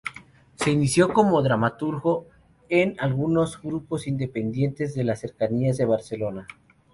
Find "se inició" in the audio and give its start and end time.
0.55-1.13